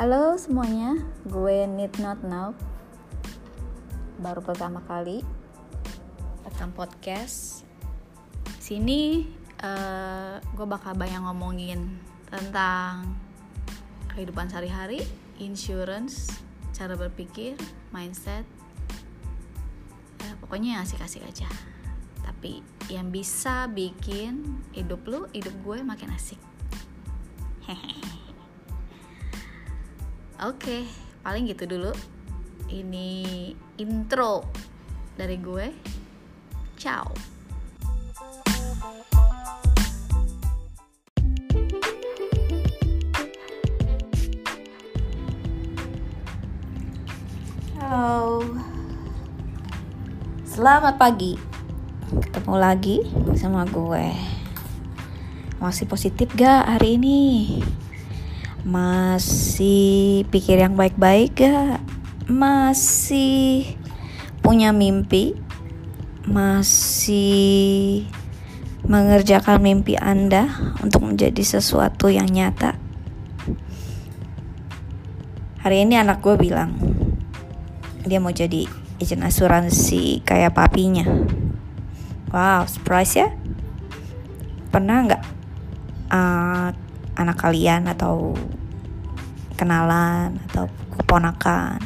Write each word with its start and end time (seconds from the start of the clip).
Halo 0.00 0.32
semuanya, 0.40 0.96
gue 1.28 1.68
Need 1.68 2.00
Not 2.00 2.24
Know 2.24 2.56
Baru 4.16 4.40
pertama 4.40 4.80
kali 4.88 5.20
rekam 6.40 6.72
podcast. 6.72 7.68
Sini 8.56 9.28
uh, 9.60 10.40
gue 10.56 10.64
bakal 10.64 10.96
banyak 10.96 11.20
ngomongin 11.20 12.00
tentang 12.32 13.12
kehidupan 14.16 14.48
sehari-hari, 14.48 15.04
insurance, 15.36 16.32
cara 16.72 16.96
berpikir, 16.96 17.60
mindset. 17.92 18.48
Ya, 20.24 20.32
Pokoknya 20.40 20.80
asik-asik 20.80 21.28
aja. 21.28 21.52
Tapi 22.24 22.64
yang 22.88 23.12
bisa 23.12 23.68
bikin 23.68 24.64
hidup 24.72 25.04
lu, 25.04 25.28
hidup 25.36 25.52
gue 25.60 25.84
makin 25.84 26.08
asik. 26.16 26.40
Hehehe 27.68 28.09
Oke, 30.40 30.88
paling 31.20 31.52
gitu 31.52 31.68
dulu. 31.68 31.92
Ini 32.72 33.52
intro 33.76 34.48
dari 35.12 35.36
gue. 35.36 35.68
Ciao. 36.80 37.12
Halo. 47.76 48.40
Selamat 50.48 50.96
pagi. 50.96 51.36
Ketemu 52.16 52.54
lagi 52.56 53.04
sama 53.36 53.68
gue. 53.68 54.08
Masih 55.60 55.84
positif 55.84 56.32
gak 56.32 56.64
hari 56.64 56.96
ini? 56.96 57.20
Masih 58.60 60.28
pikir 60.28 60.60
yang 60.60 60.76
baik-baik 60.76 61.32
gak? 61.32 61.80
Masih 62.28 63.72
punya 64.44 64.68
mimpi? 64.76 65.32
Masih 66.28 68.04
mengerjakan 68.84 69.64
mimpi 69.64 69.96
Anda 69.96 70.76
untuk 70.84 71.08
menjadi 71.08 71.40
sesuatu 71.40 72.12
yang 72.12 72.28
nyata? 72.28 72.76
Hari 75.64 75.88
ini 75.88 75.96
anak 75.96 76.20
gue 76.20 76.36
bilang 76.36 76.76
dia 78.04 78.20
mau 78.20 78.32
jadi 78.32 78.68
agent 79.00 79.24
asuransi 79.24 80.20
kayak 80.20 80.52
papinya. 80.52 81.08
Wow, 82.28 82.68
surprise 82.68 83.16
ya? 83.16 83.32
Pernah 84.68 84.96
nggak 85.08 85.22
uh, 86.12 86.89
anak 87.20 87.36
kalian 87.36 87.84
atau 87.84 88.32
kenalan 89.60 90.40
atau 90.48 90.64
keponakan. 90.96 91.76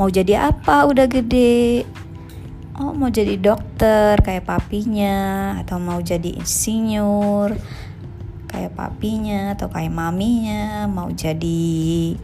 Mau 0.00 0.08
jadi 0.08 0.48
apa? 0.48 0.88
Udah 0.88 1.04
gede. 1.04 1.84
Oh 2.80 2.96
mau 2.96 3.12
jadi 3.12 3.36
dokter 3.36 4.16
kayak 4.24 4.48
papinya 4.48 5.52
atau 5.60 5.76
mau 5.76 6.00
jadi 6.00 6.40
insinyur 6.40 7.52
kayak 8.48 8.72
papinya 8.72 9.52
atau 9.52 9.68
kayak 9.68 9.92
maminya 9.92 10.88
mau 10.88 11.12
jadi 11.12 12.16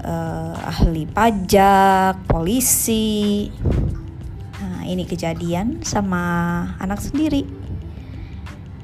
uh, 0.00 0.56
ahli 0.56 1.04
pajak 1.04 2.24
polisi. 2.24 3.52
Nah 4.56 4.88
ini 4.88 5.04
kejadian 5.04 5.84
sama 5.84 6.24
anak 6.80 7.04
sendiri. 7.04 7.44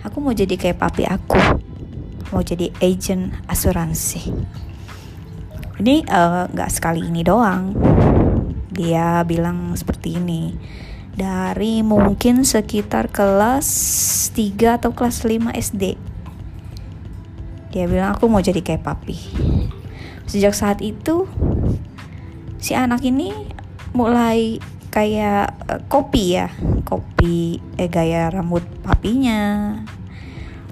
Aku 0.05 0.21
mau 0.21 0.37
jadi 0.37 0.53
kayak 0.57 0.81
papi 0.81 1.05
aku 1.09 1.68
mau 2.31 2.45
jadi 2.45 2.73
agent 2.81 3.35
asuransi. 3.47 4.33
Ini 5.79 5.97
eh, 6.05 6.45
nggak 6.51 6.71
uh, 6.71 6.75
sekali 6.75 7.07
ini 7.07 7.23
doang. 7.23 7.75
Dia 8.73 9.23
bilang 9.27 9.75
seperti 9.75 10.19
ini. 10.19 10.55
Dari 11.19 11.83
mungkin 11.83 12.47
sekitar 12.47 13.11
kelas 13.11 13.67
3 14.39 14.79
atau 14.79 14.95
kelas 14.95 15.27
5 15.27 15.51
SD 15.51 16.09
dia 17.69 17.85
bilang 17.85 18.17
aku 18.17 18.33
mau 18.33 18.41
jadi 18.41 18.65
kayak 18.65 18.85
papi. 18.85 19.17
Sejak 20.25 20.57
saat 20.57 20.81
itu 20.81 21.29
si 22.59 22.73
anak 22.73 23.05
ini 23.05 23.33
mulai 23.93 24.57
kayak 24.89 25.53
uh, 25.69 25.81
kopi 25.89 26.41
ya. 26.41 26.49
Kopi 26.89 27.61
eh 27.77 27.89
gaya 27.93 28.33
rambut 28.33 28.65
papinya 28.81 29.73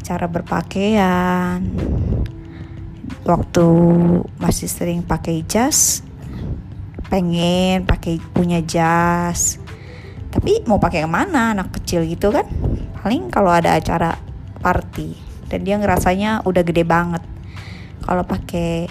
cara 0.06 0.31
berpakaian. 0.31 1.59
Waktu 3.27 3.67
masih 4.39 4.71
sering 4.71 5.03
pakai 5.03 5.43
jas 5.43 6.06
pengen 7.11 7.83
pakai 7.83 8.22
punya 8.31 8.62
jas. 8.62 9.59
Tapi 10.31 10.62
mau 10.71 10.78
pakai 10.78 11.03
ke 11.03 11.11
mana 11.11 11.59
anak 11.59 11.75
kecil 11.75 12.06
gitu 12.06 12.31
kan? 12.31 12.47
Paling 13.03 13.34
kalau 13.34 13.50
ada 13.50 13.75
acara 13.75 14.15
party 14.62 15.19
dan 15.50 15.67
dia 15.67 15.75
ngerasanya 15.75 16.47
udah 16.47 16.62
gede 16.62 16.87
banget. 16.87 17.23
Kalau 18.06 18.23
pakai 18.23 18.87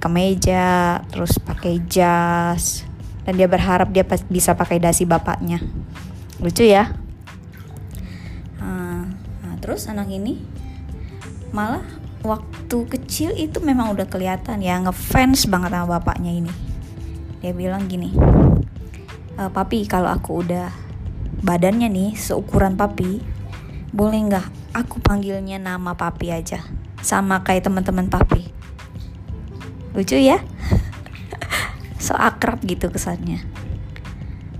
kemeja 0.00 1.04
terus 1.12 1.36
pakai 1.36 1.84
jas 1.84 2.88
dan 3.28 3.36
dia 3.36 3.44
berharap 3.44 3.92
dia 3.92 4.08
bisa 4.32 4.56
pakai 4.56 4.80
dasi 4.80 5.04
bapaknya. 5.04 5.60
Lucu 6.40 6.64
ya 6.64 7.05
terus 9.66 9.90
anak 9.90 10.06
ini 10.06 10.38
malah 11.50 11.82
waktu 12.22 12.86
kecil 12.86 13.34
itu 13.34 13.58
memang 13.58 13.98
udah 13.98 14.06
kelihatan 14.06 14.62
ya 14.62 14.78
ngefans 14.78 15.50
banget 15.50 15.74
sama 15.74 15.98
bapaknya 15.98 16.30
ini. 16.38 16.54
Dia 17.42 17.50
bilang 17.50 17.90
gini 17.90 18.14
e, 19.34 19.42
papi 19.50 19.90
kalau 19.90 20.06
aku 20.14 20.46
udah 20.46 20.70
badannya 21.42 21.90
nih 21.90 22.14
seukuran 22.14 22.78
papi 22.78 23.18
boleh 23.90 24.18
nggak 24.30 24.46
aku 24.70 25.02
panggilnya 25.02 25.58
nama 25.58 25.98
papi 25.98 26.30
aja 26.30 26.62
sama 27.02 27.42
kayak 27.42 27.66
teman-teman 27.66 28.06
papi? 28.06 28.46
Lucu 29.98 30.14
ya? 30.14 30.38
So 32.06 32.14
akrab 32.14 32.62
gitu 32.62 32.86
kesannya. 32.86 33.42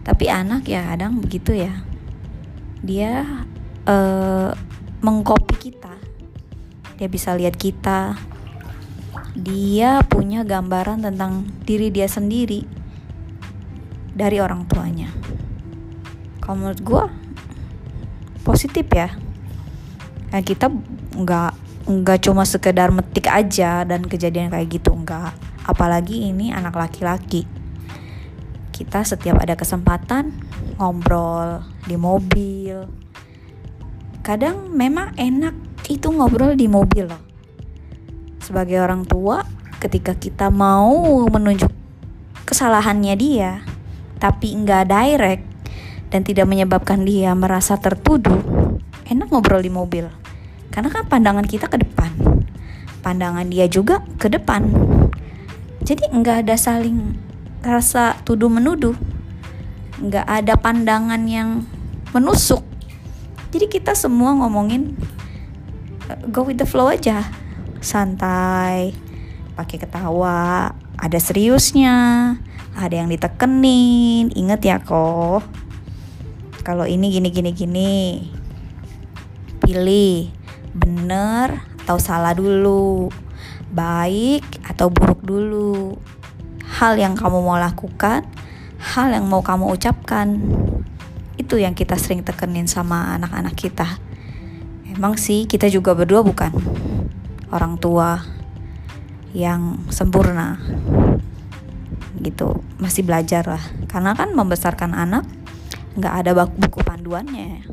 Tapi 0.03 0.27
anak 0.27 0.66
ya 0.66 0.83
kadang 0.83 1.22
begitu 1.22 1.55
ya. 1.55 1.78
Dia 2.83 3.22
uh, 3.87 4.50
mengcopy 5.01 5.55
kita. 5.59 5.95
Dia 6.97 7.09
bisa 7.11 7.37
lihat 7.37 7.57
kita. 7.61 8.17
Dia 9.37 10.01
punya 10.09 10.49
gambaran 10.49 11.05
tentang 11.05 11.45
diri 11.69 11.93
dia 11.93 12.09
sendiri 12.09 12.65
dari 14.17 14.41
orang 14.41 14.65
tuanya. 14.65 15.12
Kalau 16.41 16.57
menurut 16.57 16.81
gue 16.81 17.05
positif 18.47 18.89
ya. 18.89 19.12
Nah, 20.33 20.41
kita 20.41 20.73
nggak 21.17 21.53
nggak 21.87 22.19
cuma 22.25 22.43
sekedar 22.43 22.91
metik 22.91 23.31
aja 23.31 23.84
dan 23.84 24.03
kejadian 24.09 24.49
kayak 24.49 24.81
gitu 24.81 24.97
nggak. 24.97 25.37
Apalagi 25.69 26.33
ini 26.33 26.49
anak 26.51 26.75
laki-laki. 26.78 27.45
Kita 28.73 29.05
setiap 29.05 29.37
ada 29.41 29.53
kesempatan 29.53 30.33
ngobrol 30.81 31.61
di 31.84 31.97
mobil 31.97 33.06
kadang 34.26 34.75
memang 34.75 35.14
enak 35.14 35.54
itu 35.87 36.10
ngobrol 36.10 36.59
di 36.59 36.66
mobil 36.66 37.06
loh. 37.06 37.22
Sebagai 38.42 38.82
orang 38.82 39.06
tua, 39.06 39.47
ketika 39.78 40.19
kita 40.19 40.50
mau 40.50 41.22
menunjuk 41.31 41.70
kesalahannya 42.42 43.15
dia, 43.15 43.62
tapi 44.19 44.50
nggak 44.59 44.91
direct 44.91 45.47
dan 46.10 46.27
tidak 46.27 46.51
menyebabkan 46.51 47.06
dia 47.06 47.39
merasa 47.39 47.78
tertuduh, 47.78 48.42
enak 49.06 49.30
ngobrol 49.30 49.62
di 49.62 49.71
mobil. 49.71 50.10
Karena 50.74 50.91
kan 50.91 51.06
pandangan 51.06 51.47
kita 51.47 51.71
ke 51.71 51.78
depan, 51.86 52.10
pandangan 53.06 53.47
dia 53.47 53.71
juga 53.71 54.03
ke 54.18 54.27
depan. 54.27 54.66
Jadi 55.86 56.03
nggak 56.03 56.51
ada 56.51 56.59
saling 56.59 57.15
rasa 57.62 58.18
tuduh 58.27 58.51
menuduh, 58.51 58.98
nggak 60.03 60.27
ada 60.27 60.59
pandangan 60.59 61.22
yang 61.30 61.62
menusuk 62.10 62.66
jadi 63.51 63.66
kita 63.71 63.93
semua 63.95 64.34
ngomongin 64.34 64.97
uh, 66.10 66.19
go 66.31 66.47
with 66.47 66.59
the 66.59 66.69
flow 66.69 66.91
aja. 66.91 67.27
Santai 67.78 68.97
pakai 69.54 69.77
ketawa 69.78 70.72
ada 70.98 71.19
seriusnya 71.21 71.97
ada 72.75 72.95
yang 72.95 73.09
ditekenin. 73.09 74.33
Inget 74.34 74.60
ya 74.66 74.77
kok 74.83 75.47
kalau 76.66 76.83
ini 76.83 77.15
gini 77.15 77.31
gini 77.31 77.51
gini 77.54 77.95
pilih 79.63 80.34
bener 80.75 81.63
atau 81.87 82.03
salah 82.03 82.34
dulu 82.34 83.09
baik 83.71 84.42
atau 84.66 84.91
buruk 84.91 85.22
dulu. 85.22 85.95
Hal 86.66 86.99
yang 86.99 87.16
kamu 87.16 87.41
mau 87.41 87.57
lakukan 87.57 88.27
hal 88.77 89.13
yang 89.13 89.27
mau 89.27 89.41
kamu 89.41 89.72
ucapkan 89.72 90.39
itu 91.36 91.60
yang 91.60 91.77
kita 91.77 92.00
sering 92.00 92.24
tekenin 92.24 92.65
sama 92.65 93.16
anak-anak 93.16 93.54
kita. 93.56 94.00
Emang 94.88 95.21
sih 95.21 95.44
kita 95.44 95.68
juga 95.68 95.92
berdua 95.92 96.24
bukan 96.24 96.53
orang 97.53 97.77
tua 97.77 98.24
yang 99.36 99.84
sempurna. 99.92 100.56
Gitu 102.21 102.65
masih 102.80 103.04
belajar 103.04 103.44
lah. 103.44 103.65
Karena 103.86 104.16
kan 104.16 104.33
membesarkan 104.33 104.97
anak 104.97 105.28
nggak 105.97 106.15
ada 106.24 106.30
buku 106.48 106.80
panduannya. 106.80 107.68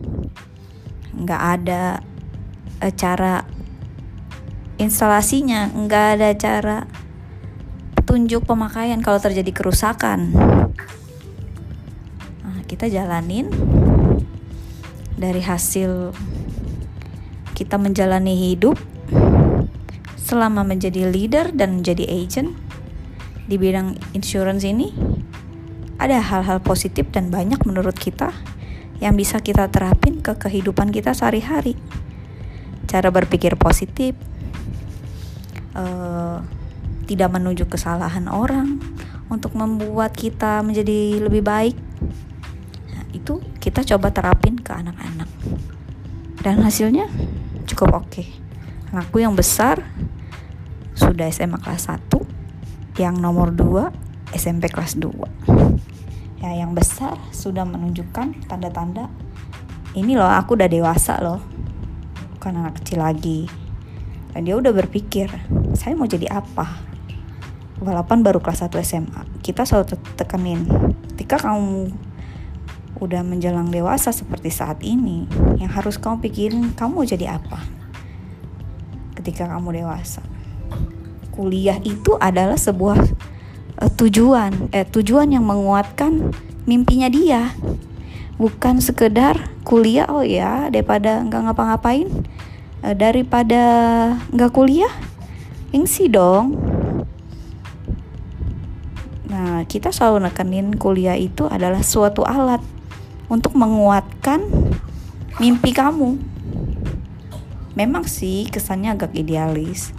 Nggak 1.15 1.41
ada 1.59 2.03
e, 2.83 2.87
cara 2.91 3.47
instalasinya. 4.75 5.71
Nggak 5.71 6.05
ada 6.19 6.29
cara 6.35 6.77
petunjuk 7.95 8.43
pemakaian 8.43 8.99
kalau 8.99 9.23
terjadi 9.23 9.55
kerusakan 9.55 10.35
kita 12.73 12.89
jalanin 12.89 13.53
dari 15.13 15.45
hasil 15.45 16.09
kita 17.53 17.77
menjalani 17.77 18.33
hidup 18.33 18.81
selama 20.17 20.65
menjadi 20.65 21.05
leader 21.05 21.53
dan 21.53 21.77
menjadi 21.77 22.01
agent 22.09 22.57
di 23.45 23.61
bidang 23.61 23.93
insurance 24.17 24.65
ini 24.65 24.89
ada 26.01 26.17
hal-hal 26.17 26.65
positif 26.65 27.05
dan 27.13 27.29
banyak 27.29 27.61
menurut 27.61 27.93
kita 27.93 28.33
yang 28.97 29.13
bisa 29.13 29.37
kita 29.37 29.69
terapin 29.69 30.25
ke 30.25 30.33
kehidupan 30.33 30.89
kita 30.89 31.13
sehari-hari. 31.13 31.77
Cara 32.89 33.13
berpikir 33.13 33.53
positif, 33.53 34.17
uh, 35.77 36.41
tidak 37.05 37.29
menunjuk 37.37 37.69
kesalahan 37.77 38.25
orang 38.25 38.81
untuk 39.29 39.53
membuat 39.53 40.17
kita 40.17 40.65
menjadi 40.65 41.21
lebih 41.21 41.45
baik. 41.45 41.92
Itu 43.23 43.39
kita 43.63 43.87
coba 43.87 44.11
terapin 44.11 44.59
ke 44.59 44.75
anak-anak. 44.75 45.31
Dan 46.43 46.59
hasilnya 46.59 47.07
cukup 47.63 48.03
oke. 48.03 48.11
Okay. 48.11 48.27
Anakku 48.91 49.23
yang 49.23 49.33
besar 49.39 49.79
sudah 50.93 51.31
SMA 51.31 51.57
kelas 51.57 51.87
1 51.87 53.01
yang 53.01 53.17
nomor 53.17 53.49
2 53.49 54.35
SMP 54.37 54.69
kelas 54.69 55.01
2 55.01 56.43
ya 56.43 56.51
yang 56.53 56.77
besar 56.77 57.17
sudah 57.33 57.65
menunjukkan 57.65 58.45
tanda-tanda 58.45 59.09
ini 59.97 60.13
loh 60.13 60.29
aku 60.29 60.53
udah 60.53 60.69
dewasa 60.69 61.17
loh 61.23 61.41
bukan 62.37 62.61
anak 62.61 62.83
kecil 62.83 63.01
lagi 63.01 63.49
dan 64.33 64.45
dia 64.45 64.53
udah 64.53 64.69
berpikir 64.69 65.33
saya 65.73 65.97
mau 65.97 66.05
jadi 66.05 66.29
apa 66.29 66.67
walaupun 67.81 68.21
baru 68.21 68.37
kelas 68.37 68.69
1 68.69 68.77
SMA 68.85 69.21
kita 69.41 69.65
selalu 69.65 69.97
tekenin 70.13 70.69
ketika 71.15 71.49
kamu 71.49 71.89
udah 73.03 73.21
menjelang 73.21 73.67
dewasa 73.67 74.15
seperti 74.15 74.47
saat 74.47 74.79
ini 74.79 75.27
yang 75.59 75.69
harus 75.69 75.99
kamu 75.99 76.23
pikirin 76.23 76.71
kamu 76.71 77.03
jadi 77.03 77.35
apa 77.35 77.83
ketika 79.23 79.47
kamu 79.47 79.83
dewasa? 79.83 80.19
Kuliah 81.31 81.79
itu 81.81 82.19
adalah 82.19 82.59
sebuah 82.59 82.99
uh, 83.79 83.91
tujuan 83.95 84.69
eh 84.75 84.83
tujuan 84.83 85.31
yang 85.31 85.47
menguatkan 85.47 86.35
mimpinya 86.67 87.07
dia. 87.07 87.55
Bukan 88.35 88.83
sekedar 88.83 89.47
kuliah 89.63 90.11
oh 90.11 90.25
ya 90.25 90.67
daripada 90.67 91.23
nggak 91.23 91.41
ngapa-ngapain 91.49 92.11
uh, 92.83 92.95
daripada 92.95 93.63
nggak 94.29 94.51
kuliah 94.51 94.91
gengsi 95.71 96.11
dong. 96.11 96.59
Nah 99.31 99.65
kita 99.65 99.89
selalu 99.89 100.29
nekenin 100.29 100.75
kuliah 100.77 101.17
itu 101.17 101.49
adalah 101.49 101.81
suatu 101.81 102.21
alat 102.21 102.61
untuk 103.33 103.57
menguatkan 103.57 104.45
mimpi 105.41 105.73
kamu. 105.73 106.21
Memang 107.73 108.05
sih 108.05 108.45
kesannya 108.45 108.93
agak 108.93 109.17
idealis. 109.17 109.89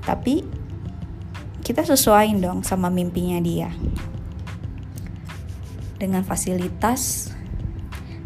Tapi 0.00 0.40
kita 1.60 1.84
sesuaiin 1.84 2.40
dong 2.40 2.64
sama 2.64 2.88
mimpinya 2.88 3.36
dia. 3.44 3.68
Dengan 6.00 6.24
fasilitas 6.24 7.28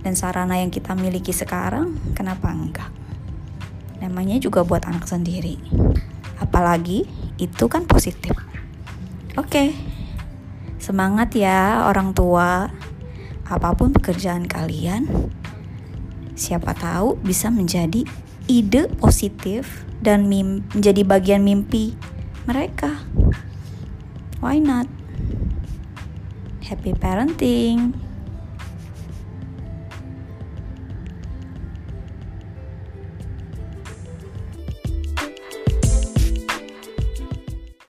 dan 0.07 0.15
sarana 0.15 0.63
yang 0.63 0.71
kita 0.71 0.95
miliki 0.95 1.35
sekarang 1.35 1.99
kenapa 2.15 2.55
enggak? 2.55 2.91
Namanya 3.99 4.39
juga 4.39 4.63
buat 4.63 4.87
anak 4.87 5.11
sendiri. 5.11 5.59
Apalagi 6.39 7.11
itu 7.43 7.65
kan 7.67 7.91
positif. 7.91 8.39
Oke. 9.35 9.75
Semangat 10.81 11.37
ya 11.37 11.85
orang 11.91 12.17
tua 12.17 12.73
apa 13.51 13.75
pun 13.75 13.91
pekerjaan 13.91 14.47
kalian 14.47 15.11
siapa 16.39 16.73
tahu 16.79 17.19
bisa 17.21 17.51
menjadi 17.51 18.07
ide 18.47 18.87
positif 18.97 19.85
dan 20.01 20.31
menjadi 20.31 21.05
bagian 21.05 21.45
mimpi 21.45 21.93
mereka. 22.49 23.05
Why 24.41 24.57
not? 24.57 24.89
Happy 26.65 26.97
parenting! 26.97 28.10